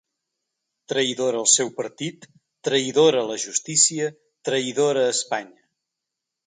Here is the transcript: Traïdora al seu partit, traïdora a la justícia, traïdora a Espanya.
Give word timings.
Traïdora 0.93 1.39
al 1.41 1.45
seu 1.55 1.69
partit, 1.81 2.25
traïdora 2.69 3.21
a 3.21 3.29
la 3.33 3.39
justícia, 3.47 4.13
traïdora 4.49 5.07
a 5.09 5.15
Espanya. 5.19 5.65